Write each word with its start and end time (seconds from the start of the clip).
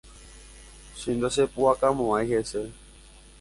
Che 0.99 1.09
ndachepu'akamo'ãi 1.15 2.23
hese. 2.31 2.61